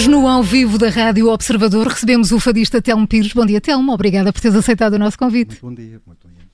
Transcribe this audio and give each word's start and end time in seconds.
Hoje, 0.00 0.08
no 0.08 0.26
ao 0.26 0.42
vivo 0.42 0.78
da 0.78 0.88
Rádio 0.88 1.28
Observador, 1.28 1.86
recebemos 1.86 2.32
o 2.32 2.40
fadista 2.40 2.80
Telmo 2.80 3.06
Pires. 3.06 3.34
Bom 3.34 3.44
dia, 3.44 3.60
Telmo. 3.60 3.92
Obrigada 3.92 4.32
por 4.32 4.40
teres 4.40 4.56
aceitado 4.56 4.94
o 4.94 4.98
nosso 4.98 5.18
convite. 5.18 5.62
Muito 5.62 5.66
bom 5.66 5.74
dia, 5.74 6.00
muito 6.06 6.26
bom 6.26 6.32
dia. 6.32 6.48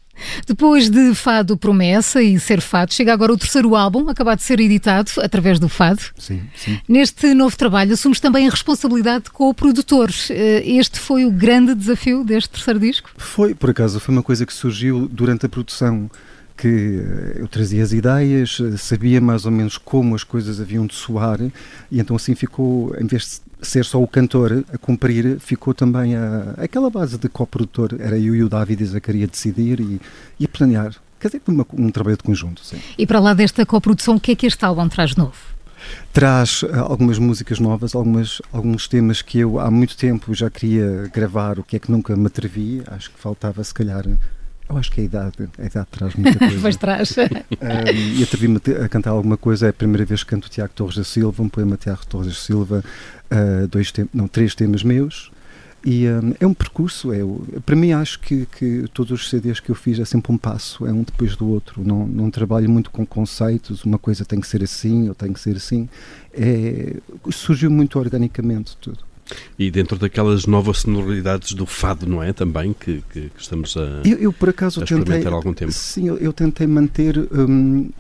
Depois 0.45 0.91
de 0.91 1.15
Fado 1.15 1.57
Promessa 1.57 2.21
e 2.21 2.41
Ser 2.41 2.61
Fado, 2.61 2.93
chega 2.93 3.13
agora 3.13 3.33
o 3.33 3.39
terceiro 3.39 3.77
álbum, 3.77 4.09
acabado 4.09 4.39
de 4.39 4.43
ser 4.43 4.59
editado 4.59 5.13
através 5.19 5.61
do 5.61 5.69
Fado. 5.69 6.03
Sim, 6.19 6.43
sim. 6.57 6.81
Neste 6.89 7.35
novo 7.35 7.57
trabalho, 7.57 7.93
assumes 7.93 8.19
também 8.19 8.49
a 8.49 8.51
responsabilidade 8.51 9.31
com 9.31 9.49
o 9.49 9.55
produtor. 9.55 10.11
Eh, 10.29 10.65
este 10.67 10.99
foi 10.99 11.25
o 11.25 11.31
grande 11.31 11.73
desafio 11.73 12.25
deste 12.25 12.51
terceiro 12.51 12.81
disco? 12.81 13.11
Foi, 13.17 13.55
por 13.55 13.71
acaso, 13.71 14.01
foi 14.01 14.13
uma 14.13 14.25
coisa 14.25 14.45
que 14.45 14.53
surgiu 14.53 15.07
durante 15.07 15.47
a 15.47 15.49
produção 15.49 16.11
que 16.57 17.03
eh, 17.03 17.41
eu 17.41 17.49
trazia 17.49 17.83
as 17.83 17.93
ideias, 17.93 18.59
eh, 18.61 18.77
sabia 18.77 19.21
mais 19.21 19.45
ou 19.45 19.53
menos 19.53 19.77
como 19.77 20.15
as 20.15 20.25
coisas 20.25 20.61
haviam 20.61 20.87
de 20.87 20.95
soar, 20.95 21.41
e 21.91 22.01
então 22.01 22.17
assim 22.17 22.35
ficou, 22.35 22.95
em 22.99 23.07
vez 23.07 23.43
de 23.61 23.67
ser 23.67 23.85
só 23.85 24.03
o 24.03 24.09
cantor 24.09 24.65
a 24.73 24.79
cumprir, 24.79 25.39
ficou 25.39 25.75
também 25.75 26.17
a, 26.17 26.55
aquela 26.59 26.91
base 26.91 27.19
de 27.19 27.29
coprodutor, 27.29 27.97
era 27.99 28.19
eu 28.19 28.35
e 28.35 28.43
o 28.43 28.49
David 28.49 28.83
e 28.83 28.87
Zacaria 28.87 29.27
decidir 29.27 29.81
e, 29.81 30.01
e 30.41 30.49
planear. 30.49 30.95
Quer 31.21 31.29
dizer, 31.29 31.43
uma, 31.47 31.67
um 31.73 31.91
trabalho 31.91 32.17
de 32.17 32.23
conjunto, 32.23 32.65
sim. 32.65 32.79
E 32.99 33.07
para 33.07 33.21
lá 33.21 33.35
desta 33.35 33.65
coprodução, 33.65 34.17
o 34.17 34.21
que 34.21 34.33
é 34.33 34.35
que 34.35 34.47
este 34.47 34.65
álbum 34.65 34.89
traz 34.89 35.17
novo? 35.17 35.57
Traz 36.13 36.63
uh, 36.63 36.69
algumas 36.81 37.19
músicas 37.19 37.59
novas, 37.59 37.95
algumas, 37.95 38.43
alguns 38.53 38.89
temas 38.89 39.23
que 39.23 39.39
eu 39.39 39.59
há 39.59 39.71
muito 39.71 39.97
tempo 39.97 40.35
já 40.35 40.51
queria 40.51 41.11
gravar, 41.13 41.59
o 41.59 41.65
que 41.65 41.77
é 41.77 41.79
que 41.79 41.91
nunca 41.91 42.17
me 42.17 42.27
atrevi, 42.27 42.83
acho 42.87 43.11
que 43.11 43.19
faltava 43.19 43.63
se 43.63 43.73
calhar 43.73 44.05
eu 44.69 44.77
acho 44.77 44.91
que 44.91 45.01
a 45.01 45.05
idade, 45.05 45.49
a 45.59 45.65
idade 45.65 45.87
traz 45.91 46.15
muita 46.15 46.39
coisa. 46.39 46.59
pois 46.63 46.77
traz. 46.77 47.17
Um, 47.17 48.19
e 48.19 48.23
atrevi-me 48.23 48.61
a 48.85 48.89
cantar 48.89 49.11
alguma 49.11 49.37
coisa, 49.37 49.67
é 49.67 49.71
a 49.71 49.73
primeira 49.73 50.05
vez 50.05 50.25
que 50.25 50.31
canto 50.31 50.47
o 50.47 50.49
Tiago 50.49 50.73
Torres 50.75 50.97
da 50.97 51.05
Silva, 51.05 51.43
um 51.43 51.49
poema 51.49 51.77
de 51.77 51.83
Tiago 51.83 52.07
Torres 52.07 52.29
da 52.29 52.35
Silva, 52.35 52.85
uh, 53.31 53.69
dois 53.69 53.93
não, 54.13 54.27
três 54.27 54.55
temas 54.55 54.83
meus. 54.83 55.31
E 55.85 56.09
um, 56.09 56.35
é 56.41 56.47
um 56.47 56.53
percurso, 56.53 57.13
é, 57.13 57.21
para 57.65 57.77
mim 57.77 57.93
acho 57.93 58.19
que, 58.19 58.45
que 58.47 58.87
todos 58.93 59.13
os 59.13 59.31
CDs 59.31 59.61
que 59.61 59.71
eu 59.71 59.75
fiz 59.77 60.01
é 60.01 60.05
sempre 60.05 60.33
um 60.33 60.37
passo, 60.37 60.85
é 60.85 60.93
um 60.93 61.05
depois 61.05 61.37
do 61.37 61.49
outro. 61.49 61.85
Não, 61.85 62.05
não 62.05 62.29
trabalho 62.29 62.69
muito 62.69 62.91
com 62.91 63.07
conceitos, 63.07 63.85
uma 63.85 63.99
coisa 63.99 64.25
tem 64.25 64.41
que 64.41 64.49
ser 64.49 64.65
assim 64.65 65.09
ou 65.09 65.15
tem 65.15 65.33
que 65.33 65.39
ser 65.39 65.57
assim. 65.57 65.89
É, 66.33 66.97
surgiu 67.31 67.71
muito 67.71 68.01
organicamente 68.01 68.77
tudo. 68.79 68.99
E 69.59 69.71
dentro 69.71 69.99
daquelas 69.99 70.47
novas 70.47 70.79
sonoridades 70.79 71.53
do 71.53 71.67
fado, 71.67 72.07
não 72.07 72.23
é? 72.23 72.33
Também, 72.33 72.73
que, 72.73 73.03
que, 73.11 73.31
que 73.31 73.41
estamos 73.41 73.77
a, 73.77 74.03
eu, 74.05 74.19
eu, 74.19 74.33
por 74.33 74.49
acaso, 74.49 74.85
tentei, 74.85 75.27
há 75.27 75.31
algum 75.31 75.53
tempo. 75.53 75.73
Sim, 75.73 76.09
eu, 76.09 76.17
eu 76.19 76.33
tentei 76.33 76.67
manter, 76.67 77.19
hum, 77.33 77.91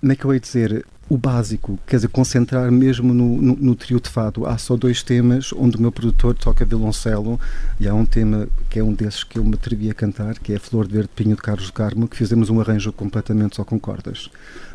como 0.00 0.12
é 0.12 0.16
que 0.16 0.24
eu 0.24 0.32
ia 0.32 0.40
dizer, 0.40 0.84
o 1.08 1.16
básico, 1.16 1.78
quer 1.86 1.96
dizer, 1.96 2.08
concentrar 2.08 2.70
mesmo 2.70 3.14
no, 3.14 3.40
no, 3.40 3.56
no, 3.56 3.74
trio 3.76 4.00
de 4.00 4.08
fado. 4.08 4.44
Há 4.44 4.58
só 4.58 4.76
dois 4.76 5.02
temas 5.02 5.52
onde 5.52 5.76
o 5.76 5.80
meu 5.80 5.92
produtor 5.92 6.34
toca 6.34 6.64
violoncelo 6.64 7.40
e 7.78 7.86
há 7.86 7.94
um 7.94 8.04
tema 8.04 8.48
que 8.68 8.80
é 8.80 8.82
um 8.82 8.92
desses 8.92 9.22
que 9.22 9.38
eu 9.38 9.44
me 9.44 9.54
atrevi 9.54 9.88
a 9.88 9.94
cantar, 9.94 10.38
que 10.38 10.52
é 10.52 10.56
a 10.56 10.60
Flor 10.60 10.86
de 10.86 10.94
Verde 10.94 11.10
Pinho 11.14 11.36
de 11.36 11.42
Carlos 11.42 11.66
do 11.66 11.72
Carmo, 11.72 12.08
que 12.08 12.16
fizemos 12.16 12.50
um 12.50 12.60
arranjo 12.60 12.92
completamente 12.92 13.56
só 13.56 13.64
com 13.64 13.78
cordas. 13.78 14.28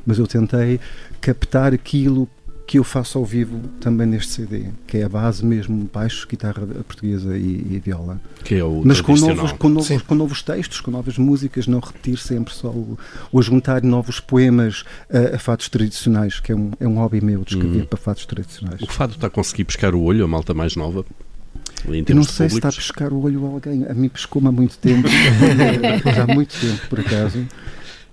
Mas 0.06 0.19
eu 0.19 0.28
tentei 0.28 0.80
captar 1.19 1.73
aquilo 1.73 2.30
que 2.72 2.80
eu 2.80 2.86
faço 2.86 3.17
ao 3.17 3.25
vivo 3.25 3.59
também 3.81 4.08
neste 4.08 4.31
CD, 4.31 4.67
que 4.88 5.00
é 5.00 5.03
a 5.03 5.09
base 5.09 5.45
mesmo, 5.45 5.89
baixo, 5.94 6.25
guitarra 6.25 6.66
portuguesa 6.88 7.38
e, 7.38 7.67
e 7.69 7.81
viola. 7.83 8.17
Que 8.45 8.55
é 8.55 8.63
o 8.63 8.81
Mas 8.86 9.02
com 9.02 9.13
novos, 9.13 9.52
com, 9.52 9.67
novos, 9.67 10.02
com 10.03 10.16
novos 10.16 10.41
textos, 10.41 10.80
com 10.80 10.89
novas 10.89 11.17
músicas, 11.17 11.67
não 11.67 11.81
repetir 11.81 12.17
sempre 12.17 12.53
só 12.53 12.69
o, 12.69 12.97
ou 13.30 13.41
juntar 13.41 13.83
novos 13.83 14.22
poemas 14.22 14.86
a, 15.13 15.36
a 15.36 15.38
fados 15.38 15.67
tradicionais, 15.67 16.39
que 16.39 16.53
é 16.53 16.55
um, 16.55 16.72
é 16.80 16.88
um 16.88 16.95
hobby 16.95 17.19
meu 17.19 17.44
de 17.44 17.55
escrever 17.55 17.81
uhum. 17.81 17.86
para 17.88 17.97
fados 17.97 18.25
tradicionais. 18.25 18.81
O 18.81 18.88
fado 18.88 19.16
está 19.16 19.28
a 19.28 19.30
conseguir 19.30 19.66
pescar 19.66 19.94
o 19.94 20.02
olho, 20.02 20.23
a 20.23 20.28
malta 20.30 20.53
mais 20.53 20.78
nova? 20.78 21.06
Eu 22.07 22.16
não 22.16 22.24
sei 22.24 22.47
se 22.47 22.56
está 22.56 22.69
a 22.69 22.72
pescar 22.72 23.12
o 23.12 23.22
olho 23.22 23.47
a 23.47 23.50
alguém, 23.50 23.85
a 23.85 23.94
mim 23.94 24.07
pescou-me 24.07 24.47
há 24.47 24.51
muito 24.51 24.78
tempo, 24.78 25.09
já 26.16 26.24
há 26.24 26.28
muito 26.34 26.57
tempo 26.57 26.88
por 26.88 27.01
acaso. 27.01 27.40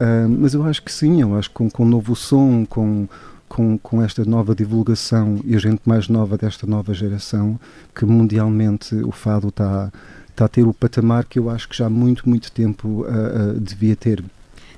Uh, 0.00 0.28
mas 0.28 0.53
eu 0.53 0.65
acho 0.65 0.82
que 0.82 0.91
sim, 0.91 1.21
eu 1.21 1.37
acho 1.37 1.49
que 1.49 1.55
com, 1.55 1.71
com 1.71 1.84
um 1.84 1.88
novo 1.88 2.16
som, 2.16 2.66
com 2.69 3.06
com, 3.48 3.78
com 3.78 4.03
esta 4.03 4.25
nova 4.25 4.54
divulgação 4.54 5.41
e 5.44 5.56
a 5.56 5.59
gente 5.59 5.81
mais 5.84 6.09
nova 6.09 6.36
desta 6.36 6.66
nova 6.66 6.92
geração, 6.94 7.59
que 7.94 8.04
mundialmente 8.04 8.94
o 8.97 9.10
fado 9.10 9.48
está, 9.48 9.91
está 10.28 10.44
a 10.44 10.48
ter 10.48 10.66
o 10.66 10.75
patamar 10.75 11.25
que 11.25 11.38
eu 11.38 11.50
acho 11.50 11.69
que 11.69 11.76
já 11.76 11.87
há 11.87 11.91
muito, 11.91 12.28
muito 12.28 12.53
tempo 12.53 12.88
uh, 12.88 13.56
uh, 13.56 13.60
devia 13.60 13.97
ter. 13.97 14.22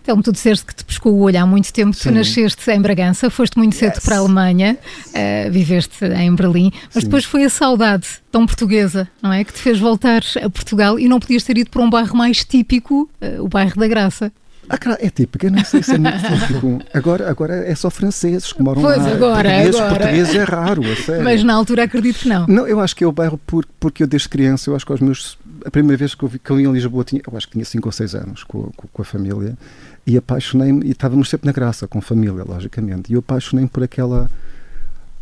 Então, 0.02 0.20
tu 0.22 0.32
disseste 0.32 0.64
que 0.64 0.74
te 0.74 0.84
pescou 0.84 1.12
o 1.12 1.20
olho 1.20 1.38
há 1.38 1.46
muito 1.46 1.72
tempo. 1.72 1.94
Sim. 1.94 2.08
Tu 2.08 2.14
nasceste 2.14 2.70
em 2.70 2.80
Bragança, 2.80 3.28
foste 3.28 3.58
muito 3.58 3.76
cedo 3.76 3.94
yes. 3.94 4.04
para 4.04 4.16
a 4.16 4.18
Alemanha, 4.18 4.78
uh, 5.08 5.52
viveste 5.52 6.04
em 6.04 6.34
Berlim, 6.34 6.72
mas 6.86 7.02
Sim. 7.02 7.08
depois 7.08 7.24
foi 7.24 7.44
a 7.44 7.50
saudade 7.50 8.08
tão 8.32 8.46
portuguesa, 8.46 9.08
não 9.22 9.32
é? 9.32 9.44
Que 9.44 9.52
te 9.52 9.58
fez 9.58 9.78
voltar 9.78 10.22
a 10.42 10.48
Portugal 10.48 10.98
e 10.98 11.06
não 11.08 11.20
podias 11.20 11.44
ter 11.44 11.58
ido 11.58 11.70
para 11.70 11.82
um 11.82 11.90
bairro 11.90 12.16
mais 12.16 12.44
típico, 12.44 13.08
uh, 13.20 13.44
o 13.44 13.48
bairro 13.48 13.78
da 13.78 13.86
Graça. 13.86 14.32
Ah, 14.72 14.96
é 15.00 15.10
típico, 15.10 15.46
eu 15.46 15.50
não 15.50 15.64
sei 15.64 15.82
se 15.82 15.96
é 15.96 15.98
muito 15.98 16.16
típico. 16.46 16.80
Agora, 16.94 17.28
agora 17.28 17.56
é 17.66 17.74
só 17.74 17.90
franceses 17.90 18.52
que 18.52 18.62
moram 18.62 18.80
pois 18.80 18.98
lá. 18.98 19.10
agora, 19.10 19.48
portugueses, 19.50 19.80
agora. 19.80 19.98
portugueses 19.98 20.34
é 20.36 20.44
raro, 20.44 20.92
a 20.92 20.96
sério. 20.96 21.24
Mas 21.24 21.42
na 21.42 21.54
altura 21.54 21.84
acredito 21.84 22.20
que 22.20 22.28
não. 22.28 22.46
Não, 22.46 22.68
eu 22.68 22.78
acho 22.78 22.94
que 22.94 23.02
é 23.02 23.06
o 23.06 23.10
bairro 23.10 23.36
por, 23.38 23.66
porque 23.80 24.04
eu 24.04 24.06
desde 24.06 24.28
criança, 24.28 24.70
eu 24.70 24.76
acho 24.76 24.86
que 24.86 24.92
aos 24.92 25.00
meus... 25.00 25.36
A 25.66 25.70
primeira 25.70 25.96
vez 25.96 26.14
que 26.14 26.22
eu, 26.22 26.28
vi, 26.28 26.38
que 26.38 26.50
eu 26.50 26.60
ia 26.60 26.68
em 26.68 26.72
Lisboa, 26.72 27.02
tinha, 27.02 27.20
eu 27.26 27.36
acho 27.36 27.46
que 27.48 27.54
tinha 27.54 27.64
5 27.64 27.88
ou 27.88 27.92
6 27.92 28.14
anos 28.14 28.44
com, 28.44 28.70
com, 28.76 28.88
com 28.88 29.02
a 29.02 29.04
família 29.04 29.58
e 30.06 30.16
apaixonei-me, 30.16 30.86
e 30.86 30.92
estávamos 30.92 31.28
sempre 31.28 31.46
na 31.46 31.52
graça, 31.52 31.88
com 31.88 32.00
família, 32.00 32.44
logicamente, 32.44 33.10
e 33.10 33.14
eu 33.14 33.18
apaixonei-me 33.18 33.68
por 33.68 33.82
aquela 33.82 34.30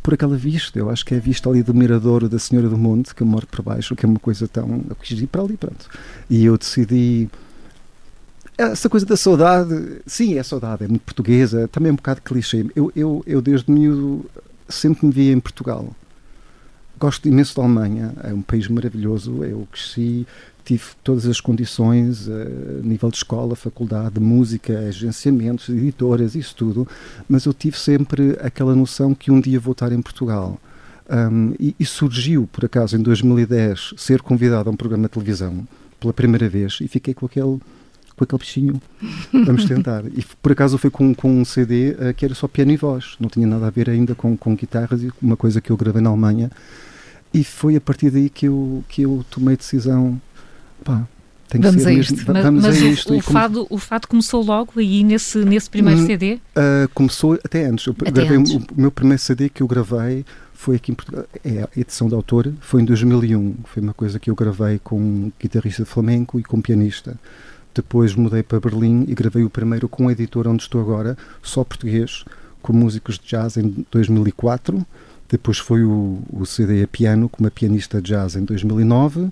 por 0.01 0.15
aquela 0.15 0.37
vista, 0.37 0.79
eu 0.79 0.89
acho 0.89 1.05
que 1.05 1.13
é 1.13 1.17
a 1.19 1.21
vista 1.21 1.51
ali 1.51 1.63
do 1.63 1.75
Miradouro 1.75 2.29
da 2.29 2.39
Senhora 2.39 2.69
do 2.69 2.79
Monte, 2.79 3.15
que 3.15 3.23
eu 3.23 3.27
moro 3.27 3.47
por 3.47 3.61
baixo, 3.63 3.97
que 3.97 4.07
é 4.07 4.09
uma 4.09 4.19
coisa 4.19 4.47
tão... 4.47 4.83
eu 4.89 4.97
quis 4.97 5.21
ir 5.21 5.27
para 5.27 5.43
ali, 5.43 5.57
pronto. 5.57 5.87
E 6.31 6.47
eu 6.47 6.57
decidi 6.57 7.29
essa 8.59 8.89
coisa 8.89 9.07
da 9.07 9.17
saudade, 9.17 10.03
sim, 10.05 10.37
é 10.37 10.43
saudade, 10.43 10.85
é 10.85 10.89
muito 10.89 11.03
portuguesa, 11.03 11.69
também 11.69 11.91
é 11.91 11.93
um 11.93 11.97
bocado 11.97 12.21
clichê. 12.23 12.67
Eu, 12.75 12.93
eu, 12.95 13.23
eu 13.25 13.41
desde 13.41 13.71
miúdo 13.71 14.29
sempre 14.69 15.07
me 15.07 15.13
via 15.13 15.33
em 15.33 15.39
Portugal. 15.39 15.95
Gosto 16.99 17.29
imenso 17.29 17.55
da 17.55 17.63
Alemanha, 17.63 18.13
é 18.25 18.35
um 18.35 18.43
país 18.43 18.67
maravilhoso. 18.67 19.45
Eu 19.45 19.69
cresci, 19.71 20.27
tive 20.65 20.83
todas 21.05 21.27
as 21.27 21.41
condições, 21.41 22.29
a 22.29 22.33
uh, 22.33 22.83
nível 22.83 23.09
de 23.11 23.19
escola, 23.19 23.55
faculdade, 23.55 24.19
música, 24.19 24.77
agenciamentos, 24.81 25.69
editoras, 25.69 26.35
isso 26.35 26.57
tudo, 26.57 26.89
mas 27.29 27.45
eu 27.45 27.55
tive 27.55 27.79
sempre 27.79 28.37
aquela 28.41 28.75
noção 28.75 29.15
que 29.15 29.31
um 29.31 29.41
dia 29.41 29.61
vou 29.61 29.73
estar 29.73 29.93
em 29.93 30.03
Portugal. 30.03 30.59
Um, 31.09 31.55
e, 31.59 31.75
e 31.79 31.87
surgiu, 31.87 32.49
por 32.53 32.65
acaso, 32.65 32.97
em 32.97 33.01
2010, 33.01 33.95
ser 33.97 34.21
convidado 34.21 34.69
a 34.69 34.73
um 34.73 34.77
programa 34.77 35.05
de 35.05 35.13
televisão 35.13 35.67
pela 36.01 36.13
primeira 36.13 36.49
vez 36.49 36.79
e 36.83 36.89
fiquei 36.89 37.15
com 37.15 37.27
aquele 37.27 37.61
com 38.19 38.25
aquele 38.25 38.39
bichinho. 38.39 38.83
Vamos 39.33 39.65
tentar. 39.65 40.05
E 40.07 40.25
por 40.43 40.53
acaso 40.53 40.77
foi 40.77 40.91
com, 40.91 41.15
com 41.15 41.41
um 41.41 41.45
CD 41.45 41.93
uh, 41.93 42.15
que 42.15 42.25
era 42.25 42.35
só 42.35 42.47
piano 42.47 42.73
e 42.73 42.77
voz, 42.77 43.17
não 43.19 43.29
tinha 43.29 43.47
nada 43.47 43.67
a 43.67 43.71
ver 43.71 43.89
ainda 43.89 44.15
com, 44.15 44.37
com 44.37 44.55
guitarras, 44.55 45.01
uma 45.23 45.37
coisa 45.37 45.61
que 45.61 45.71
eu 45.71 45.77
gravei 45.77 46.03
na 46.03 46.11
Alemanha. 46.11 46.51
E 47.33 47.45
foi 47.45 47.77
a 47.77 47.81
partir 47.81 48.11
daí 48.11 48.29
que 48.29 48.47
eu, 48.47 48.85
que 48.89 49.03
eu 49.03 49.25
tomei 49.31 49.57
decisão. 49.57 50.21
Pá, 50.85 51.07
tem 51.49 51.61
vamos 51.61 51.87
a 51.87 51.93
isto. 51.93 52.15
Mesmo, 52.15 52.33
mas, 52.33 52.43
vamos 52.45 52.63
mas 52.63 52.83
a 52.83 52.87
isto. 52.87 53.15
O, 53.15 53.17
o, 53.17 53.23
fado, 53.23 53.67
o 53.71 53.79
fado 53.79 54.07
começou 54.07 54.45
logo 54.45 54.73
aí 54.77 55.03
nesse, 55.03 55.39
nesse 55.39 55.69
primeiro 55.71 56.01
hum, 56.01 56.07
CD? 56.07 56.35
Uh, 56.35 56.89
começou 56.93 57.35
até 57.35 57.65
antes. 57.65 57.87
Eu 57.87 57.97
até 57.99 58.11
gravei 58.11 58.37
antes. 58.37 58.53
O, 58.53 58.59
o, 58.59 58.65
meu 58.77 58.91
primeiro 58.91 59.21
CD 59.21 59.49
que 59.49 59.63
eu 59.63 59.67
gravei 59.67 60.27
foi 60.53 60.77
aqui 60.77 60.93
em 60.93 60.95
Portugal. 60.95 61.25
É 61.43 61.63
a 61.63 61.69
edição 61.77 62.09
de 62.09 62.15
autor, 62.15 62.53
foi 62.61 62.83
em 62.83 62.85
2001. 62.85 63.55
Foi 63.65 63.83
uma 63.83 63.95
coisa 63.95 64.19
que 64.19 64.31
eu 64.31 64.35
gravei 64.35 64.79
com 64.79 64.99
um 64.99 65.33
guitarrista 65.41 65.85
de 65.85 65.89
flamenco 65.89 66.39
e 66.39 66.43
com 66.43 66.59
um 66.59 66.61
pianista. 66.61 67.19
Depois 67.75 68.15
mudei 68.15 68.43
para 68.43 68.61
Berlim 68.61 69.05
e 69.09 69.15
gravei 69.15 69.45
o 69.45 69.51
primeiro 69.51 69.89
com 69.89 70.07
um 70.07 70.11
editor 70.11 70.49
onde 70.49 70.63
estou 70.63 70.81
agora, 70.81 71.17
só 71.43 71.63
português, 71.63 72.25
com 72.61 72.73
músicos 72.73 73.19
de 73.19 73.27
jazz 73.29 73.57
em 73.57 73.87
2004. 73.91 74.85
Depois 75.29 75.59
foi 75.59 75.85
o, 75.85 76.21
o 76.33 76.47
CD 76.47 76.83
a 76.83 76.89
piano 76.89 77.29
com 77.29 77.43
uma 77.43 77.51
pianista 77.51 78.01
de 78.01 78.11
jazz 78.11 78.35
em 78.35 78.45
2009. 78.45 79.29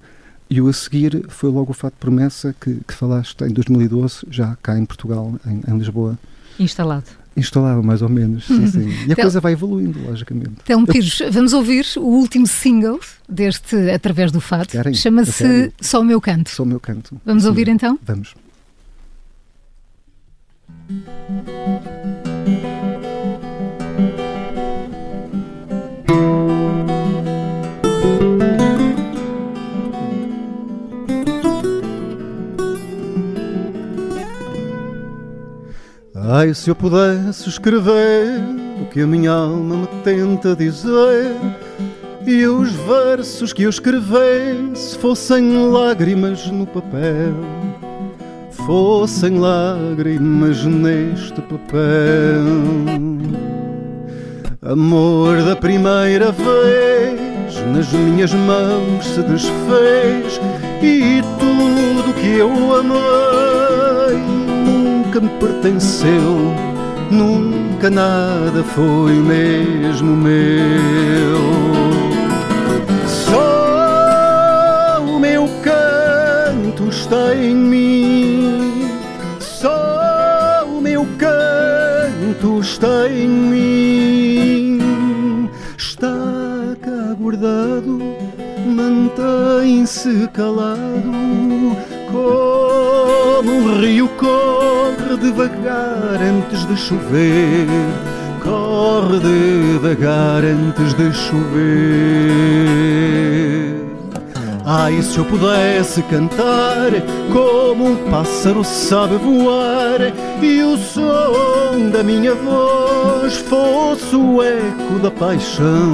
E 0.49 0.61
o 0.61 0.69
a 0.69 0.73
seguir 0.73 1.25
foi 1.29 1.51
logo 1.51 1.73
o 1.73 1.75
Fato 1.75 1.95
Promessa 1.99 2.55
que, 2.61 2.81
que 2.87 2.95
falaste 2.95 3.43
em 3.43 3.53
2012, 3.53 4.27
já 4.31 4.57
cá 4.63 4.79
em 4.79 4.85
Portugal, 4.85 5.35
em, 5.45 5.63
em 5.67 5.79
Lisboa. 5.79 6.17
Instalado. 6.59 7.26
Instalado, 7.37 7.83
mais 7.83 8.01
ou 8.01 8.09
menos, 8.09 8.47
sim, 8.47 8.67
sim. 8.67 8.89
E 9.07 9.13
a 9.13 9.15
Tel... 9.15 9.25
coisa 9.25 9.41
vai 9.41 9.53
evoluindo, 9.53 10.01
logicamente. 10.09 10.53
Telmo 10.65 10.87
Pires, 10.87 11.21
vamos 11.31 11.53
ouvir 11.53 11.85
o 11.97 12.01
último 12.01 12.47
single 12.47 12.99
deste 13.29 13.91
Através 13.91 14.33
do 14.33 14.41
Fado. 14.41 14.71
Chama-se 14.95 15.73
Só 15.81 16.01
o 16.01 16.05
Meu 16.05 16.21
Canto. 16.21 16.49
Só 16.49 16.63
o 16.63 16.67
Meu 16.67 16.81
Canto. 16.81 17.21
Vamos 17.27 17.43
sim. 17.43 17.49
ouvir 17.49 17.69
então? 17.69 17.99
Vamos. 18.03 18.35
Ai, 36.47 36.55
se 36.55 36.71
eu 36.71 36.77
pudesse 36.77 37.49
escrever 37.49 38.41
o 38.81 38.87
que 38.87 39.01
a 39.01 39.07
minha 39.07 39.33
alma 39.33 39.79
me 39.79 39.87
tenta 40.05 40.55
dizer, 40.55 41.35
e 42.25 42.47
os 42.47 42.71
versos 42.71 43.53
que 43.53 43.65
eu 43.65 43.71
escrevesse 43.71 44.97
fossem 44.97 45.73
lágrimas 45.73 46.47
no 46.47 46.65
papel, 46.65 47.35
fossem 48.53 49.41
lágrimas 49.41 50.65
neste 50.65 51.41
papel. 51.43 52.45
Amor 54.63 55.43
da 55.43 55.57
primeira 55.57 56.31
vez 56.31 57.61
nas 57.75 57.93
minhas 57.93 58.33
mãos 58.33 59.05
se 59.05 59.21
desfez 59.23 60.41
e 60.81 61.23
tudo 61.41 62.15
que 62.15 62.39
eu 62.39 62.77
amei 62.77 63.36
nunca 65.17 65.21
me 65.21 65.29
pertenceu, 65.41 66.55
nunca 67.11 67.89
nada 67.89 68.63
foi 68.63 69.13
mesmo 69.13 70.15
meu. 70.15 71.39
Só 73.07 75.03
o 75.03 75.19
meu 75.19 75.49
canto 75.63 76.89
está 76.91 77.35
em 77.35 77.55
mim, 77.55 78.91
só 79.41 80.67
o 80.67 80.81
meu 80.83 81.07
canto 81.19 82.61
está 82.61 83.09
em 83.09 83.29
mim, 83.29 84.81
está 85.79 86.09
cá 86.83 87.15
guardado, 87.19 87.99
mantém-se 88.67 90.29
calado, 90.35 91.77
como 92.11 93.51
um 93.53 93.81
rio 93.81 94.09
corre 94.17 95.17
devagar 95.19 96.21
antes 96.21 96.67
de 96.67 96.77
chover 96.77 97.67
corre 98.47 99.19
devagar 99.19 100.45
antes 100.45 100.95
de 100.95 101.13
chover. 101.13 101.67
Ai, 104.65 105.01
se 105.03 105.19
eu 105.19 105.25
pudesse 105.25 106.03
cantar 106.03 106.91
como 107.33 107.91
um 107.91 107.97
pássaro 108.11 108.65
sabe 108.65 109.17
voar 109.17 110.13
e 110.43 110.63
o 110.63 110.77
som 110.77 111.91
da 111.93 112.03
minha 112.03 112.35
voz 112.35 113.37
fosse 113.37 114.17
o 114.17 114.43
eco 114.43 114.99
da 115.01 115.11
paixão, 115.11 115.93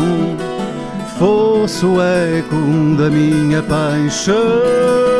fosse 1.19 1.85
o 1.85 2.01
eco 2.01 2.97
da 2.97 3.11
minha 3.11 3.63
paixão. 3.63 5.12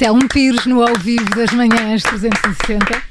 Telmo 0.00 0.26
Pires 0.28 0.64
no 0.64 0.80
ao 0.80 0.94
vivo 0.96 1.28
das 1.36 1.52
manhãs 1.52 2.02
360. 2.02 3.02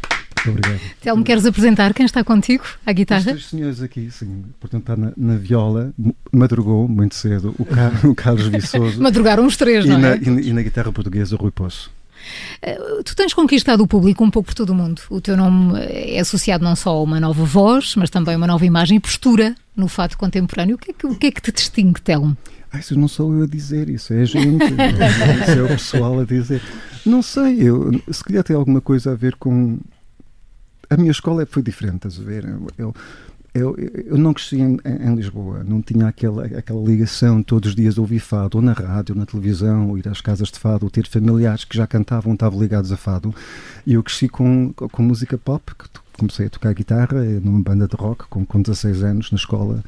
Obrigado. 0.47 0.80
Telmo, 1.00 1.24
queres 1.24 1.45
apresentar 1.45 1.94
quem 1.94 2.03
está 2.03 2.24
contigo 2.24 2.63
à 2.83 2.91
guitarra? 2.91 3.30
Estes 3.30 3.51
senhores 3.51 3.80
aqui, 3.83 4.09
sim, 4.09 4.44
portanto 4.59 4.81
está 4.81 4.95
na, 4.97 5.12
na 5.15 5.36
viola, 5.36 5.94
madrugou 6.33 6.88
muito 6.88 7.13
cedo 7.13 7.53
o, 7.59 7.63
Car- 7.65 8.06
o 8.07 8.15
Carlos 8.15 8.47
Viçoso 8.47 8.97
Madrugaram 9.03 9.45
os 9.45 9.56
três, 9.56 9.86
não 9.86 10.03
é? 10.03 10.18
e, 10.18 10.30
na- 10.31 10.41
e 10.41 10.51
na 10.51 10.63
guitarra 10.63 10.91
portuguesa 10.91 11.36
o 11.36 11.38
Rui 11.38 11.51
Poço. 11.51 11.91
Uh, 12.65 13.03
Tu 13.03 13.15
tens 13.15 13.36
conquistado 13.36 13.83
o 13.83 13.88
público 13.88 14.24
um 14.24 14.31
pouco 14.31 14.47
por 14.47 14.56
todo 14.56 14.71
o 14.71 14.75
mundo. 14.75 15.03
O 15.12 15.21
teu 15.21 15.38
nome 15.38 15.80
é 15.81 16.19
associado 16.19 16.63
não 16.63 16.75
só 16.75 16.89
a 16.89 17.03
uma 17.03 17.19
nova 17.19 17.44
voz, 17.45 17.95
mas 17.95 18.09
também 18.09 18.33
a 18.33 18.38
uma 18.38 18.47
nova 18.47 18.65
imagem 18.65 18.97
e 18.97 19.00
postura 19.00 19.53
no 19.75 19.88
fato 19.88 20.18
contemporâneo. 20.18 20.75
O 20.75 20.80
que 20.80 20.89
é 20.89 20.94
que, 20.95 21.06
o 21.06 21.15
que, 21.15 21.27
é 21.27 21.31
que 21.31 21.39
te 21.41 21.51
distingue, 21.51 22.01
Telmo? 22.01 22.36
Ah, 22.71 22.80
isso 22.80 22.98
não 22.98 23.07
sou 23.07 23.33
eu 23.33 23.44
a 23.44 23.48
dizer, 23.48 23.89
isso 23.89 24.13
é 24.13 24.21
a 24.21 24.25
gente, 24.25 24.63
isso 24.63 25.60
é 25.60 25.63
o 25.63 25.68
pessoal 25.68 26.19
a 26.19 26.24
dizer. 26.24 26.62
Não 27.06 27.21
sei, 27.21 27.63
eu, 27.63 27.92
se 28.12 28.24
calhar 28.24 28.44
tem 28.44 28.56
alguma 28.56 28.80
coisa 28.81 29.12
a 29.12 29.16
ver 29.16 29.36
com. 29.36 29.80
A 30.89 30.98
minha 30.98 31.12
escola 31.12 31.45
foi 31.45 31.63
diferente, 31.63 32.07
estás 32.07 32.19
a 32.19 32.24
ver? 32.24 32.45
Eu, 32.77 32.94
eu, 33.54 33.75
eu, 34.06 34.18
não 34.18 34.33
cresci 34.33 34.60
em, 34.60 34.77
em 34.86 35.16
Lisboa, 35.16 35.63
não 35.63 35.81
tinha 35.81 36.07
aquela, 36.07 36.45
aquela 36.45 36.81
ligação 36.81 37.42
todos 37.42 37.69
os 37.69 37.75
dias 37.75 37.98
ouvir 37.98 38.19
fado, 38.19 38.57
ou 38.57 38.62
na 38.62 38.74
rádio, 38.74 39.15
ou 39.15 39.19
na 39.19 39.25
televisão, 39.25 39.89
ou 39.89 39.98
ir 39.98 40.08
às 40.08 40.22
casas 40.22 40.50
de 40.50 40.60
fado, 40.60 40.86
ou 40.86 40.89
ter 40.89 41.08
familiares 41.08 41.63
que 41.63 41.75
já 41.75 41.88
cantavam, 41.88 42.34
estavam 42.34 42.60
ligados 42.60 42.91
a 42.91 42.98
fado. 42.98 43.34
E 43.86 43.94
eu 43.94 44.03
cresci 44.03 44.29
com, 44.29 44.72
com 44.74 45.01
música 45.01 45.38
pop, 45.38 45.63
comecei 46.17 46.46
a 46.46 46.50
tocar 46.50 46.74
guitarra 46.74 47.24
numa 47.44 47.62
banda 47.62 47.88
de 47.88 47.96
rock 47.96 48.25
com, 48.29 48.46
com 48.46 48.62
16 48.62 49.03
anos 49.03 49.32
na 49.32 49.38
escola. 49.38 49.84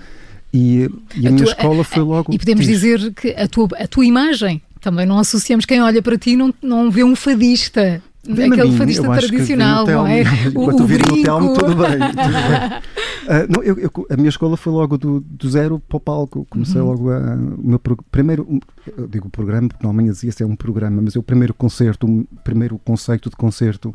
E, 0.54 0.90
e 1.16 1.26
a, 1.26 1.30
A 1.30 1.32
minha 1.32 1.44
tua- 1.44 1.54
escola 1.54 1.84
foi 1.84 2.04
logo. 2.04 2.34
E 2.34 2.38
podemos 2.38 2.66
diz. 2.66 2.80
dizer 2.82 3.14
que 3.14 3.30
a 3.30 3.48
tua, 3.48 3.68
a 3.80 3.88
tua 3.88 4.06
imagem, 4.06 4.62
também 4.82 5.06
não 5.06 5.18
associamos 5.20 5.66
quem 5.66 5.82
olha 5.82 6.02
para 6.02 6.18
ti, 6.18 6.36
não, 6.36 6.54
não 6.62 6.92
vê 6.92 7.04
um 7.04 7.16
fadista. 7.16 8.02
A 8.28 8.32
aquele 8.34 8.70
mim, 8.70 8.78
fadista 8.78 9.10
tradicional, 9.10 9.84
no 9.88 9.92
não 9.94 10.06
é? 10.08 10.22
Enquanto 10.50 10.86
virem 10.86 11.20
o 11.20 11.24
Telmo, 11.24 11.54
tudo 11.56 11.76
bem. 11.76 11.98
tudo 12.00 12.16
bem. 12.16 12.82
Ah, 13.28 13.46
não, 13.48 13.62
eu- 13.64 13.78
eu- 13.78 14.08
a 14.10 14.18
minha 14.18 14.30
escola 14.30 14.58
foi 14.58 14.74
logo 14.74 14.98
do, 14.98 15.20
do 15.22 15.48
zero 15.50 15.80
para 15.88 15.98
o 15.98 16.00
palco. 16.00 16.46
Comecei 16.50 16.82
Uhum. 16.82 16.88
logo 16.88 17.12
a. 17.12 17.36
O 17.36 17.68
meu 17.70 17.80
pro- 17.80 17.98
primeiro, 18.12 18.46
um, 18.50 18.60
eu 18.98 19.08
digo 19.08 19.30
programa, 19.30 19.68
porque 19.70 19.84
normalmente 19.84 20.14
dizia-se 20.16 20.42
é 20.42 20.46
um 20.46 20.56
programa, 20.56 21.02
mas 21.04 21.16
o 21.16 21.22
primeiro 21.24 21.54
concerto, 21.54 22.08
o 22.08 22.26
primeiro 22.44 22.80
conceito 22.84 23.30
de 23.30 23.36
concerto 23.36 23.94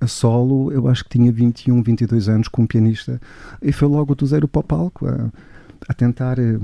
a 0.00 0.06
solo, 0.06 0.72
eu 0.72 0.88
acho 0.88 1.04
que 1.04 1.10
tinha 1.10 1.30
21, 1.30 1.82
22 1.82 2.28
anos 2.30 2.48
como 2.48 2.66
pianista. 2.66 3.20
E 3.60 3.72
foi 3.72 3.86
logo 3.88 4.14
do 4.14 4.26
zero 4.26 4.48
para 4.48 4.60
o 4.60 4.64
palco, 4.64 5.06
a, 5.06 5.30
a 5.88 5.94
tentar. 5.94 6.38
eh, 6.38 6.58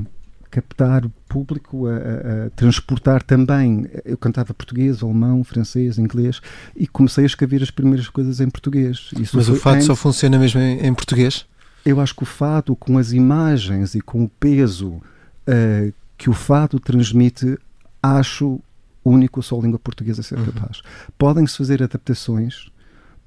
captar 0.50 1.06
público, 1.28 1.86
a, 1.86 1.92
a- 1.92 2.46
a 2.46 2.50
transportar 2.56 3.22
também. 3.22 3.86
Eu 4.02 4.16
cantava 4.16 4.54
português, 4.54 5.02
alemão, 5.02 5.44
francês, 5.44 5.98
inglês 5.98 6.40
e 6.74 6.86
comecei 6.86 7.24
a 7.24 7.26
escrever 7.26 7.62
as 7.62 7.70
primeiras 7.70 8.08
coisas 8.08 8.40
em 8.40 8.48
português. 8.48 9.10
Isso 9.20 9.36
Mas 9.36 9.50
o 9.50 9.56
fado 9.56 9.82
só 9.82 9.94
funciona 9.94 10.38
mesmo 10.38 10.58
em, 10.58 10.86
em 10.86 10.94
português? 10.94 11.44
Eu 11.84 12.00
acho 12.00 12.14
que 12.14 12.22
o 12.22 12.26
fado, 12.26 12.74
com 12.74 12.96
as 12.96 13.12
imagens 13.12 13.94
e 13.94 14.00
com 14.00 14.24
o 14.24 14.28
peso 14.40 15.02
eh, 15.46 15.92
que 16.16 16.30
o 16.30 16.32
fado 16.32 16.80
transmite, 16.80 17.58
acho 18.02 18.58
único 19.04 19.42
só 19.42 19.58
a 19.58 19.62
língua 19.62 19.78
portuguesa 19.78 20.22
a 20.22 20.24
ser 20.24 20.38
capaz. 20.46 20.80
Podem-se 21.18 21.58
fazer 21.58 21.82
adaptações, 21.82 22.68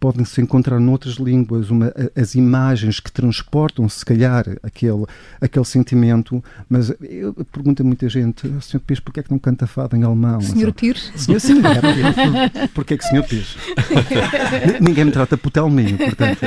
podem-se 0.01 0.41
encontrar 0.41 0.79
noutras 0.79 1.13
línguas 1.17 1.69
uma, 1.69 1.93
as 2.15 2.33
imagens 2.33 2.99
que 2.99 3.11
transportam, 3.11 3.87
se 3.87 4.03
calhar, 4.03 4.43
aquele, 4.63 5.05
aquele 5.39 5.63
sentimento, 5.63 6.43
mas 6.67 6.91
eu 6.99 7.33
pergunto 7.51 7.83
a 7.83 7.85
muita 7.85 8.09
gente, 8.09 8.47
"Oh, 8.47 8.59
Sr. 8.59 8.79
Pires, 8.79 8.99
porquê 8.99 9.19
é 9.19 9.23
que 9.23 9.29
não 9.29 9.37
canta 9.37 9.67
fado 9.67 9.95
em 9.95 10.03
alemão? 10.03 10.41
Senhor 10.41 10.73
Pires? 10.73 11.11
Senhor, 11.15 11.39
sim, 11.39 11.59
é 11.59 11.79
porque- 11.79 12.67
porque 12.73 12.93
é 12.95 12.97
que 12.97 13.03
senhor 13.05 13.23
Pires? 13.25 13.55
Ninguém 14.81 15.05
me 15.05 15.11
trata 15.11 15.37
por 15.37 15.51
Telminho, 15.51 15.97
portanto. 15.97 16.39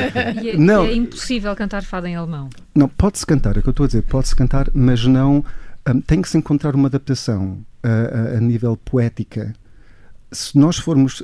E 0.43 0.51
é, 0.51 0.57
Não. 0.57 0.85
é 0.85 0.95
impossível 0.95 1.55
cantar 1.55 1.85
fado 1.85 2.09
em 2.09 2.17
alemão. 2.17 2.51
Não, 2.75 2.89
pode-se 2.89 3.25
cantar, 3.25 3.57
é 3.57 3.61
o 3.61 3.63
que 3.63 3.69
eu 3.69 3.71
estou 3.71 3.85
a 3.85 3.87
dizer, 3.87 4.03
pode-se 4.03 4.35
cantar, 4.35 4.69
mas 4.75 5.05
não. 5.07 5.45
hum, 5.89 6.01
tem 6.01 6.21
que 6.21 6.29
se 6.29 6.37
encontrar 6.37 6.75
uma 6.75 6.89
adaptação 6.89 7.59
a, 7.85 7.89
a- 8.35 8.39
a 8.39 8.41
nível 8.41 8.77
poética. 8.77 9.55
Se 10.33 10.59
nós 10.59 10.77
formos 10.77 11.23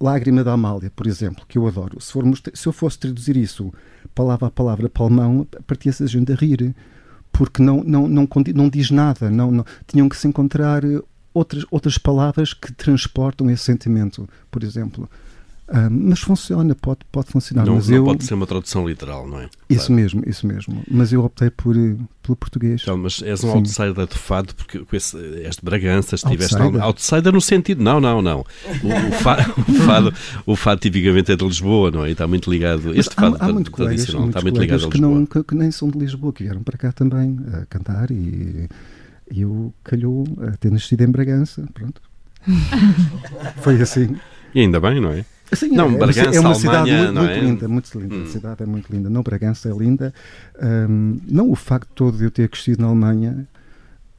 Lágrima 0.00 0.44
da 0.44 0.52
Amália, 0.52 0.92
por 0.94 1.06
exemplo, 1.06 1.44
que 1.46 1.58
eu 1.58 1.66
adoro. 1.66 2.00
Se, 2.00 2.12
se 2.54 2.66
eu 2.68 2.72
fosse 2.72 2.98
traduzir 2.98 3.36
isso 3.36 3.72
palavra 4.14 4.48
a 4.48 4.50
palavra 4.50 4.88
para 4.88 5.04
alemão, 5.04 5.46
partia-se 5.66 6.02
a 6.02 6.06
gente 6.06 6.32
a 6.32 6.34
rir, 6.34 6.74
porque 7.32 7.62
não, 7.62 7.82
não, 7.84 8.08
não, 8.08 8.28
não 8.54 8.68
diz 8.68 8.90
nada. 8.90 9.30
Não, 9.30 9.50
não, 9.50 9.64
tinham 9.86 10.08
que 10.08 10.16
se 10.16 10.26
encontrar 10.26 10.82
outras, 11.32 11.64
outras 11.70 11.98
palavras 11.98 12.52
que 12.52 12.72
transportam 12.72 13.50
esse 13.50 13.62
sentimento. 13.62 14.28
Por 14.50 14.64
exemplo, 14.64 15.08
Uh, 15.68 15.90
mas 15.90 16.20
funciona, 16.20 16.74
pode, 16.74 17.00
pode 17.12 17.28
funcionar. 17.28 17.66
Não, 17.66 17.74
mas 17.74 17.90
não 17.90 17.96
eu... 17.98 18.04
pode 18.04 18.24
ser 18.24 18.32
uma 18.32 18.46
tradução 18.46 18.88
literal, 18.88 19.28
não 19.28 19.38
é? 19.38 19.50
Isso 19.68 19.88
claro. 19.88 19.94
mesmo, 19.94 20.22
isso 20.26 20.46
mesmo. 20.46 20.82
Mas 20.90 21.12
eu 21.12 21.22
optei 21.22 21.50
por, 21.50 21.76
eh, 21.76 21.94
pelo 22.22 22.36
português. 22.36 22.80
Então, 22.80 22.96
mas 22.96 23.20
és 23.22 23.44
um 23.44 23.50
Sim. 23.50 23.56
outsider 23.58 24.06
de 24.06 24.14
fado, 24.14 24.54
porque 24.54 24.78
com 24.78 24.96
esse, 24.96 25.14
és 25.44 25.56
de 25.56 25.62
Bragança, 25.62 26.14
estiveste 26.14 26.56
outsider. 26.56 26.82
outsider 26.82 27.32
no 27.34 27.40
sentido. 27.42 27.82
Não, 27.82 28.00
não, 28.00 28.22
não. 28.22 28.38
O, 28.38 29.08
o, 29.08 29.12
fado, 29.20 29.54
o, 29.68 29.74
fado, 29.74 30.14
o 30.46 30.56
fado 30.56 30.80
tipicamente 30.80 31.32
é 31.32 31.36
de 31.36 31.44
Lisboa, 31.44 31.90
não 31.90 32.02
é? 32.02 32.08
E 32.08 32.12
está 32.12 32.26
muito 32.26 32.50
ligado. 32.50 32.94
Este 32.94 33.14
fado 33.14 33.36
há, 33.38 33.44
há 33.44 33.52
muito 33.52 33.70
tradicional 33.70 34.22
colegas, 34.22 34.36
está 34.36 34.40
muito 34.40 34.58
ligado 34.58 34.74
a 34.74 34.86
Lisboa. 34.86 34.92
Que, 34.92 35.00
não, 35.02 35.26
que, 35.26 35.44
que, 35.44 35.54
nem 35.54 35.70
são 35.70 35.90
de 35.90 35.98
Lisboa, 35.98 36.32
que 36.32 36.44
vieram 36.44 36.62
para 36.62 36.78
cá 36.78 36.92
também 36.92 37.38
a 37.52 37.66
cantar 37.66 38.10
e, 38.10 38.70
e 39.30 39.42
eu 39.42 39.70
calhou 39.84 40.24
a 40.50 40.56
ter 40.56 40.72
nascido 40.72 41.02
em 41.02 41.10
Bragança. 41.10 41.68
Pronto. 41.74 42.00
Foi 43.60 43.78
assim. 43.82 44.16
E 44.54 44.60
ainda 44.60 44.80
bem, 44.80 44.98
não 44.98 45.10
é? 45.10 45.26
Sim, 45.52 45.70
não, 45.70 45.90
é, 45.90 45.96
Bragança, 45.96 46.36
é 46.36 46.40
uma 46.40 46.54
cidade 46.54 46.90
muito, 46.90 47.14
muito 47.14 47.30
é? 47.30 47.40
linda, 47.40 47.68
muito 47.68 47.98
linda. 47.98 48.14
Hum. 48.14 48.22
A 48.22 48.26
cidade 48.26 48.62
é 48.62 48.66
muito 48.66 48.92
linda. 48.92 49.08
Não, 49.08 49.22
Bragança 49.22 49.68
é 49.68 49.72
linda. 49.72 50.12
Um, 50.60 51.18
não 51.28 51.50
o 51.50 51.54
facto 51.54 51.88
todo 51.94 52.18
de 52.18 52.24
eu 52.24 52.30
ter 52.30 52.48
crescido 52.48 52.82
na 52.82 52.88
Alemanha 52.88 53.46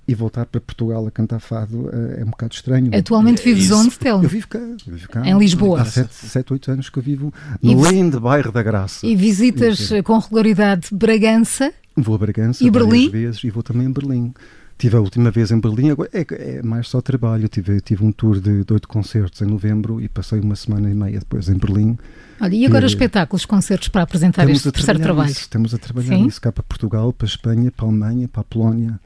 e 0.07 0.15
voltar 0.15 0.47
para 0.47 0.59
Portugal 0.59 1.05
a 1.05 1.11
cantar 1.11 1.39
fado 1.39 1.81
uh, 1.81 2.15
é 2.17 2.23
um 2.23 2.31
bocado 2.31 2.55
estranho. 2.55 2.89
Atualmente 2.95 3.43
vives 3.43 3.69
onde, 3.69 3.97
Tel? 3.97 4.23
Eu 4.23 4.29
vivo 4.29 4.47
cá, 4.47 4.57
eu 4.57 4.93
vivo 4.95 5.07
cá. 5.07 5.27
Em 5.27 5.37
Lisboa? 5.37 5.81
Há 5.81 5.85
7, 5.85 6.51
8 6.51 6.71
anos 6.71 6.89
que 6.89 6.97
eu 6.97 7.03
vivo 7.03 7.31
no 7.61 7.87
lindo 7.87 8.19
bairro 8.19 8.51
da 8.51 8.63
Graça. 8.63 9.05
E 9.05 9.15
visitas 9.15 9.91
com 10.03 10.17
regularidade 10.17 10.87
Bragança? 10.91 11.71
Vou 11.95 12.15
a 12.15 12.17
Bragança 12.17 12.63
e 12.63 12.71
Berlim? 12.71 13.09
vezes 13.09 13.43
e 13.43 13.51
vou 13.51 13.61
também 13.61 13.85
a 13.85 13.89
Berlim. 13.89 14.33
Tive 14.79 14.95
a 14.95 15.01
última 15.01 15.29
vez 15.29 15.51
em 15.51 15.59
Berlim, 15.59 15.89
agora 15.89 16.09
é, 16.13 16.25
é 16.59 16.63
mais 16.63 16.87
só 16.87 17.01
trabalho. 17.01 17.49
Tive, 17.49 17.81
tive 17.81 18.01
um 18.05 18.13
tour 18.13 18.39
de, 18.39 18.63
de 18.63 18.73
oito 18.73 18.87
concertos 18.87 19.41
em 19.41 19.45
novembro 19.45 19.99
e 19.99 20.07
passei 20.07 20.39
uma 20.39 20.55
semana 20.55 20.89
e 20.89 20.93
meia 20.93 21.19
depois 21.19 21.49
em 21.49 21.57
Berlim. 21.57 21.97
Olha, 22.39 22.55
e 22.55 22.65
agora 22.65 22.85
que, 22.85 22.93
espetáculos, 22.93 23.45
concertos 23.45 23.89
para 23.89 24.03
apresentar 24.03 24.49
este 24.49 24.71
terceiro 24.71 25.01
trabalho? 25.01 25.29
Isso, 25.29 25.41
estamos 25.41 25.73
a 25.73 25.77
trabalhar 25.77 26.15
Sim? 26.15 26.23
nisso 26.23 26.39
cá 26.39 26.49
para 26.49 26.63
Portugal, 26.63 27.11
para 27.11 27.27
Espanha, 27.27 27.69
para 27.69 27.85
a 27.85 27.89
Alemanha, 27.89 28.29
para 28.29 28.39
a 28.39 28.43
Polónia. 28.45 28.97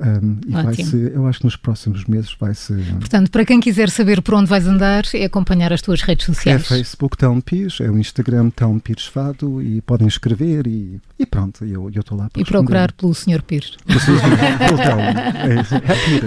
Um, 0.00 0.38
e 0.46 0.52
vai 0.52 0.74
-se, 0.74 1.12
eu 1.14 1.26
acho 1.26 1.40
que 1.40 1.44
nos 1.44 1.56
próximos 1.56 2.04
meses 2.06 2.34
vai 2.40 2.54
se. 2.54 2.72
Portanto, 2.98 3.30
para 3.30 3.44
quem 3.44 3.60
quiser 3.60 3.90
saber 3.90 4.22
por 4.22 4.34
onde 4.34 4.48
vais 4.48 4.66
andar, 4.66 5.04
é 5.14 5.24
acompanhar 5.24 5.72
as 5.72 5.82
tuas 5.82 6.00
redes 6.00 6.26
sociais. 6.26 6.62
É 6.62 6.64
Facebook 6.64 7.16
Telm 7.16 7.40
Pires, 7.40 7.80
é 7.80 7.90
o 7.90 7.98
Instagram 7.98 8.50
Telm 8.50 8.78
Pires 8.78 9.06
Fado 9.06 9.60
e 9.60 9.80
podem 9.82 10.08
escrever 10.08 10.66
e, 10.66 11.00
e 11.18 11.26
pronto, 11.26 11.64
eu 11.64 11.90
estou 11.90 12.16
lá 12.16 12.30
para 12.30 12.40
E 12.40 12.44
procurar 12.44 12.92
pelo 12.92 13.14
Sr. 13.14 13.42
Pires. 13.46 13.76
é, 13.88 13.94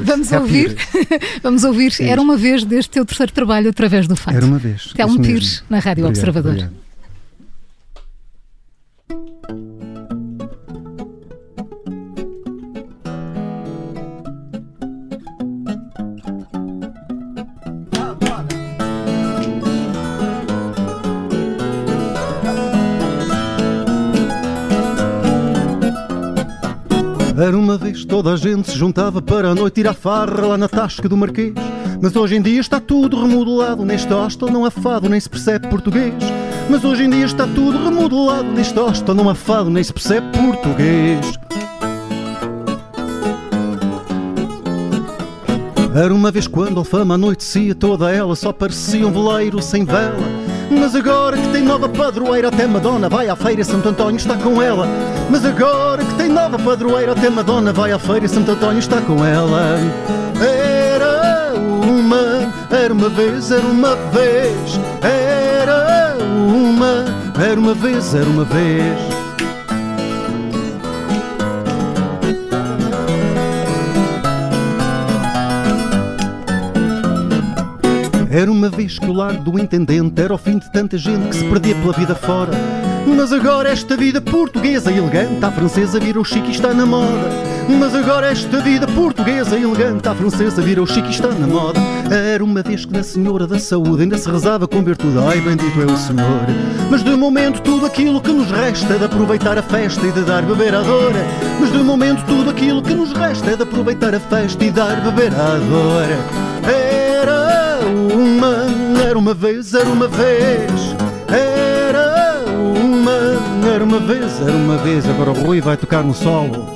vamos 0.04 0.32
ouvir, 0.32 0.76
vamos 1.42 1.64
ouvir. 1.64 1.94
Era 2.02 2.22
uma 2.22 2.38
vez 2.38 2.64
deste 2.64 2.92
teu 2.92 3.06
terceiro 3.06 3.32
trabalho 3.32 3.70
através 3.70 4.08
do 4.08 4.16
Fado. 4.16 4.38
Era 4.38 4.46
uma 4.46 4.60
vez. 4.60 4.94
Telm 4.94 5.20
Pires, 5.22 5.64
na 5.70 5.80
Rádio 5.80 6.06
obrigado, 6.06 6.10
Observador. 6.10 6.52
Obrigado. 6.52 6.85
Era 27.46 27.56
uma 27.56 27.78
vez 27.78 28.04
toda 28.04 28.34
a 28.34 28.36
gente 28.36 28.72
se 28.72 28.75
juntava 28.75 29.22
para 29.22 29.50
a 29.50 29.54
noite 29.54 29.80
ir 29.80 29.88
à 29.88 29.94
farra 29.94 30.48
lá 30.48 30.58
na 30.58 30.68
tasca 30.68 31.08
do 31.08 31.16
Marquês. 31.16 31.54
Mas 32.02 32.16
hoje 32.16 32.36
em 32.36 32.42
dia 32.42 32.60
está 32.60 32.80
tudo 32.80 33.22
remodelado. 33.22 33.86
Neste 33.86 34.12
hostel 34.12 34.50
não 34.50 34.66
há 34.66 34.72
fado 34.72 35.08
nem 35.08 35.20
se 35.20 35.30
percebe 35.30 35.68
português. 35.68 36.16
Mas 36.68 36.84
hoje 36.84 37.04
em 37.04 37.10
dia 37.12 37.24
está 37.24 37.46
tudo 37.46 37.78
remodelado. 37.78 38.46
Neste 38.46 38.80
hostel 38.80 39.14
não 39.14 39.30
há 39.30 39.36
fado 39.36 39.70
nem 39.70 39.84
se 39.84 39.94
percebe 39.94 40.25
português. 40.36 41.20
Era 45.94 46.16
uma 46.16 46.32
vez 46.32 46.48
quando 46.48 46.80
a 46.80 46.84
fama 46.84 47.14
anoitecia, 47.14 47.75
toda 47.75 48.12
ela 48.12 48.36
só 48.36 48.52
parecia 48.52 49.06
um 49.06 49.12
veleiro 49.12 49.62
sem 49.62 49.86
vela. 49.86 50.55
Mas 50.70 50.96
agora 50.96 51.38
que 51.38 51.48
tem 51.50 51.64
nova 51.64 51.88
padroeira, 51.88 52.48
até 52.48 52.66
Madonna 52.66 53.08
vai 53.10 53.30
à 53.30 53.36
feira, 53.36 53.64
Santo 53.64 53.90
António 53.90 54.18
está 54.18 54.36
com 54.36 54.62
ela. 54.62 54.88
Mas 55.30 55.46
agora 55.46 56.04
que 56.04 56.14
tem 56.16 56.30
nova 56.30 56.58
padroeira, 56.58 57.12
até 57.12 57.30
Madonna 57.30 57.72
vai 57.72 57.92
à 57.92 58.00
feira, 58.00 58.28
Santo 58.28 58.52
António 58.52 58.80
está 58.80 59.02
com 59.02 59.24
ela. 59.24 59.78
Era 60.40 61.54
uma, 61.56 62.54
era 62.70 62.94
uma 62.94 63.10
vez, 63.10 63.52
era 63.52 63.66
uma 63.66 63.96
vez, 63.96 64.80
era 65.02 66.18
uma, 66.20 67.06
era 67.42 67.60
uma 67.60 67.74
vez, 67.74 68.14
era 68.14 68.30
uma 68.30 68.44
vez. 68.44 69.15
Era 78.36 78.51
uma 78.51 78.68
vez 78.68 79.00
que 79.00 79.10
o 79.10 79.13
lar 79.13 79.32
do 79.38 79.58
intendente 79.58 80.22
era 80.22 80.34
o 80.34 80.38
fim 80.38 80.58
de 80.58 80.70
tanta 80.70 80.98
gente 80.98 81.30
que 81.30 81.38
se 81.38 81.46
perdia 81.46 81.74
pela 81.75 81.94
vida 81.94 82.13
fora. 82.13 82.51
Mas 83.08 83.32
agora 83.32 83.70
esta 83.70 83.96
vida 83.96 84.20
portuguesa 84.20 84.92
elegante 84.92 85.46
à 85.46 85.50
francesa 85.50 86.01
virou 86.01 86.25
chique 86.25 86.50
e 86.50 86.51
está 86.51 86.74
na 86.74 86.86
moda. 86.86 87.30
Mas 87.80 87.96
agora 87.96 88.27
esta 88.27 88.60
vida 88.60 88.86
portuguesa 88.88 89.58
elegante 89.58 90.10
à 90.10 90.13
francesa 90.13 90.62
virou 90.62 90.86
chique 90.86 91.08
e 91.08 91.12
está 91.12 91.30
na 91.30 91.48
moda. 91.48 91.80
Era 92.12 92.44
uma 92.44 92.62
vez 92.62 92.84
que 92.84 92.92
da 92.92 93.04
Senhora 93.04 93.48
da 93.48 93.58
Saúde 93.58 94.04
ainda 94.04 94.18
se 94.18 94.30
rezava 94.30 94.68
com 94.68 94.84
virtude, 94.84 95.18
ai 95.18 95.39
bendito 95.39 95.82
é 95.82 95.86
o 95.86 95.96
Senhor. 95.96 96.42
Mas 96.92 97.06
de 97.06 97.12
momento 97.12 97.62
tudo 97.62 97.86
aquilo 97.86 98.20
que 98.20 98.34
nos 98.34 98.51
resta 98.51 98.96
é 98.96 98.98
de 98.98 99.06
aproveitar 99.06 99.58
a 99.58 99.63
festa 99.63 100.06
e 100.06 100.12
de 100.12 100.24
dar 100.24 100.44
beber 100.44 100.75
à 100.75 100.82
dor. 100.82 101.13
Mas 101.58 101.72
de 101.72 101.77
momento 101.77 102.25
tudo 102.25 102.50
aquilo 102.50 102.82
que 102.82 102.94
nos 102.94 103.13
resta 103.13 103.51
é 103.51 103.56
de 103.56 103.63
aproveitar 103.63 104.13
a 104.13 104.20
festa 104.20 104.62
e 104.65 104.72
dar 104.72 105.00
beber 105.00 105.34
à 105.34 105.56
dor. 105.56 106.65
Uma, 106.65 107.05
era 109.16 109.20
uma 109.22 109.34
vez, 109.34 109.74
era 109.74 109.88
uma 109.88 110.08
vez, 110.10 110.96
era 111.30 112.50
uma, 112.84 113.70
era 113.74 113.84
uma 113.84 114.00
vez, 114.00 114.42
era 114.42 114.52
uma 114.52 114.78
vez. 114.78 115.08
Agora 115.08 115.32
o 115.32 115.34
Rui 115.34 115.62
vai 115.62 115.78
tocar 115.78 116.04
no 116.04 116.14
solo. 116.14 116.76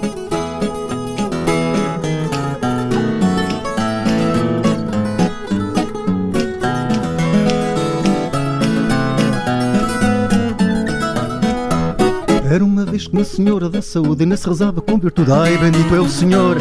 Era 12.50 12.64
uma 12.64 12.86
vez 12.86 13.06
que 13.06 13.14
uma 13.14 13.26
senhora 13.26 13.68
da 13.68 13.82
saúde 13.82 14.24
ainda 14.24 14.38
se 14.38 14.48
rezava 14.48 14.80
com 14.80 14.98
virtude. 14.98 15.30
Ai, 15.30 15.58
bendito 15.58 15.94
é 15.94 16.00
o 16.00 16.08
Senhor. 16.08 16.58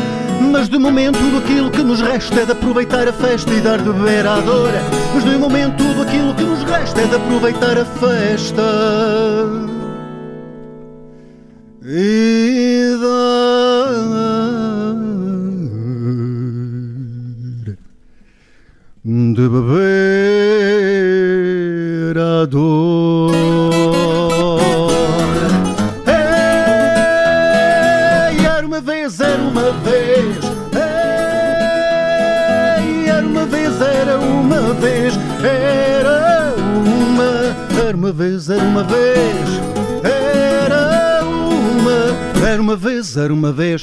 Mas 0.51 0.69
de 0.69 0.79
momento 0.79 1.19
tudo 1.19 1.39
aquilo 1.39 1.71
que 1.71 1.83
nos 1.83 2.01
resta 2.01 2.41
é 2.41 2.47
de 2.47 2.53
aproveitar 2.53 3.07
a 3.07 3.13
festa 3.13 3.53
e 3.53 3.61
dar 3.61 3.79
de 3.79 3.93
beber 3.93 4.27
à 4.27 4.41
dor. 4.41 4.71
Mas 5.15 5.25
de 5.25 5.37
momento 5.37 5.77
tudo 5.77 6.03
aquilo 6.03 6.35
que 6.35 6.43
nos 6.43 6.63
resta 6.65 7.01
é 7.01 7.07
de 7.07 7.15
aproveitar 7.17 7.79
a 7.79 7.85
festa 7.85 8.63
e 11.85 12.97
dar 13.01 13.49
de 19.05 19.49
beber 19.49 19.79
a 22.19 22.45
dor. 22.47 22.78
Era 43.19 43.33
uma 43.33 43.53
vez. 43.53 43.83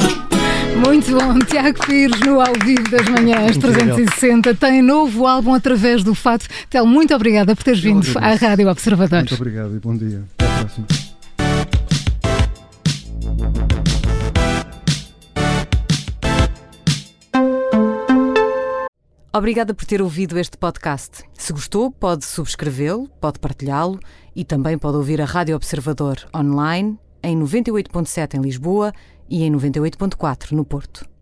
Muito 0.85 1.11
bom, 1.11 1.39
Tiago 1.39 1.85
Pires 1.85 2.19
no 2.21 2.41
ao 2.41 2.53
vivo 2.63 2.89
das 2.89 3.07
manhãs 3.07 3.57
360 3.57 4.53
tem 4.55 4.81
novo 4.81 5.25
álbum 5.25 5.53
através 5.53 6.03
do 6.03 6.13
Fato. 6.13 6.47
Tel, 6.69 6.85
muito 6.85 7.15
obrigada 7.15 7.55
por 7.55 7.63
teres 7.63 7.79
vindo 7.79 8.05
à 8.19 8.33
Rádio 8.35 8.69
Observador. 8.69 9.19
Muito 9.19 9.35
obrigado 9.35 9.75
e 9.75 9.79
bom 9.79 9.95
dia. 9.95 10.23
Até 10.37 10.45
a 10.45 10.59
próxima. 10.59 10.87
Obrigada 19.33 19.73
por 19.73 19.85
ter 19.85 20.01
ouvido 20.01 20.39
este 20.39 20.57
podcast. 20.57 21.23
Se 21.33 21.51
gostou, 21.51 21.91
pode 21.91 22.23
subscrevê-lo, 22.23 23.09
pode 23.19 23.37
partilhá-lo 23.39 23.99
e 24.33 24.45
também 24.45 24.77
pode 24.77 24.95
ouvir 24.95 25.21
a 25.21 25.25
Rádio 25.25 25.55
Observador 25.57 26.17
online 26.33 26.97
em 27.21 27.37
98.7 27.37 28.35
em 28.35 28.41
Lisboa 28.41 28.93
e 29.29 29.43
em 29.43 29.51
98.4 29.51 30.51
no 30.51 30.65
Porto. 30.65 31.14